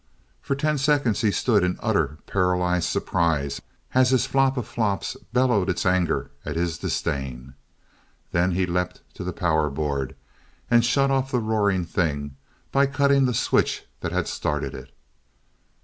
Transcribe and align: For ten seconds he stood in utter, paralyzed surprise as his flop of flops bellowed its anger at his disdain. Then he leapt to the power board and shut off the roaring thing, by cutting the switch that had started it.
For 0.41 0.55
ten 0.55 0.79
seconds 0.79 1.21
he 1.21 1.29
stood 1.29 1.63
in 1.63 1.77
utter, 1.79 2.17
paralyzed 2.25 2.89
surprise 2.89 3.61
as 3.93 4.09
his 4.09 4.25
flop 4.25 4.57
of 4.57 4.67
flops 4.67 5.15
bellowed 5.31 5.69
its 5.69 5.85
anger 5.85 6.31
at 6.43 6.55
his 6.55 6.79
disdain. 6.79 7.53
Then 8.31 8.49
he 8.53 8.65
leapt 8.65 9.03
to 9.13 9.23
the 9.23 9.31
power 9.31 9.69
board 9.69 10.15
and 10.71 10.83
shut 10.83 11.11
off 11.11 11.29
the 11.31 11.37
roaring 11.37 11.85
thing, 11.85 12.35
by 12.71 12.87
cutting 12.87 13.25
the 13.27 13.35
switch 13.35 13.83
that 13.99 14.11
had 14.11 14.27
started 14.27 14.73
it. 14.73 14.91